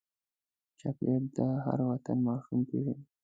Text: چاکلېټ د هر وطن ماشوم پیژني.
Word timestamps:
چاکلېټ 0.79 1.23
د 1.35 1.37
هر 1.65 1.79
وطن 1.91 2.17
ماشوم 2.27 2.59
پیژني. 2.69 3.05